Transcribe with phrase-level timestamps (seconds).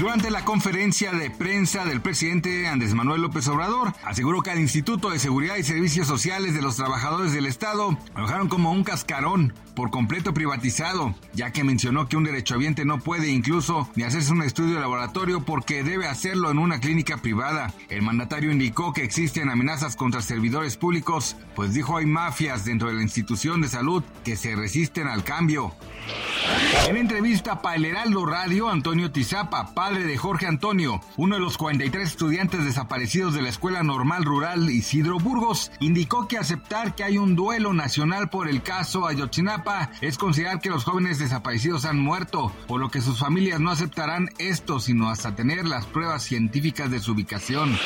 [0.00, 5.10] Durante la conferencia de prensa del presidente Andrés Manuel López Obrador, aseguró que al Instituto
[5.10, 9.52] de Seguridad y Servicios Sociales de los Trabajadores del Estado lo dejaron como un cascarón
[9.76, 14.42] por completo privatizado, ya que mencionó que un derechohabiente no puede incluso ni hacerse un
[14.42, 17.74] estudio de laboratorio porque debe hacerlo en una clínica privada.
[17.90, 22.94] El mandatario indicó que existen amenazas contra servidores públicos, pues dijo hay mafias dentro de
[22.94, 25.74] la institución de salud que se resisten al cambio.
[26.88, 31.56] En entrevista para el Heraldo Radio, Antonio Tizapa, padre de Jorge Antonio, uno de los
[31.56, 37.18] 43 estudiantes desaparecidos de la Escuela Normal Rural Isidro Burgos, indicó que aceptar que hay
[37.18, 42.52] un duelo nacional por el caso Ayotzinapa es considerar que los jóvenes desaparecidos han muerto,
[42.66, 47.00] por lo que sus familias no aceptarán esto sino hasta tener las pruebas científicas de
[47.00, 47.78] su ubicación.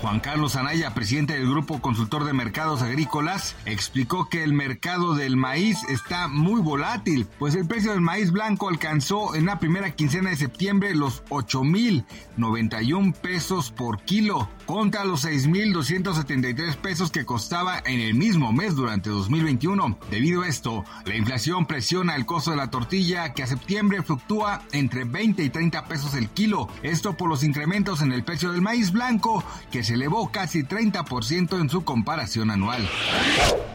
[0.00, 5.36] Juan Carlos Anaya, presidente del Grupo Consultor de Mercados Agrícolas, explicó que el mercado del
[5.36, 10.30] maíz está muy volátil, pues el precio del maíz blanco alcanzó en la primera quincena
[10.30, 18.14] de septiembre los 8.091 pesos por kilo, contra los 6.273 pesos que costaba en el
[18.14, 19.98] mismo mes durante 2021.
[20.10, 24.62] Debido a esto, la inflación presiona el costo de la tortilla que a septiembre fluctúa
[24.72, 26.68] entre 20 y 30 pesos el kilo.
[26.82, 31.60] Esto por los incrementos en el precio del maíz blanco que se elevó casi 30%
[31.60, 32.88] en su comparación anual.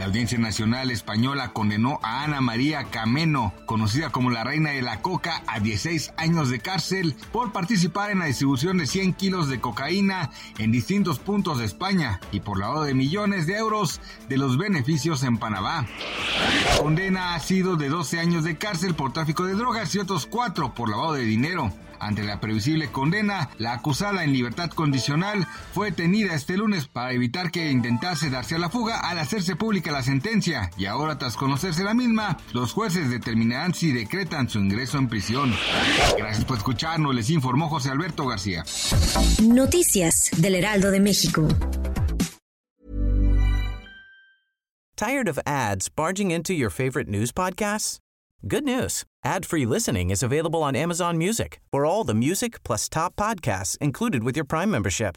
[0.00, 5.02] La Audiencia Nacional Española condenó a Ana María Cameno, conocida como la reina de la
[5.02, 9.60] coca, a 16 años de cárcel por participar en la distribución de 100 kilos de
[9.60, 14.56] cocaína en distintos puntos de España y por lavado de millones de euros de los
[14.56, 15.86] beneficios en Panamá.
[16.70, 20.24] La condena ha sido de 12 años de cárcel por tráfico de drogas y otros
[20.24, 21.70] 4 por lavado de dinero.
[22.00, 27.50] Ante la previsible condena, la acusada en libertad condicional fue detenida este lunes para evitar
[27.50, 31.84] que intentase darse a la fuga al hacerse pública la sentencia y ahora tras conocerse
[31.84, 35.52] la misma, los jueces determinarán si decretan su ingreso en prisión.
[36.16, 38.64] Gracias por escucharnos, les informó José Alberto García.
[39.42, 41.48] Noticias del Heraldo de México.
[44.96, 47.98] Tired of ads barging into your favorite news podcasts?
[48.46, 49.04] Good news.
[49.24, 54.24] Ad-free listening is available on Amazon Music for all the music plus top podcasts included
[54.24, 55.16] with your Prime membership.